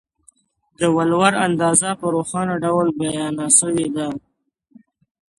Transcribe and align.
د 0.79 0.81
ولور 0.97 1.33
اندازه 1.47 1.89
په 1.99 2.05
روښانه 2.15 2.55
ډول 2.65 2.87
بیان 2.99 3.35
سوې 3.59 3.87
ده. 3.95 4.07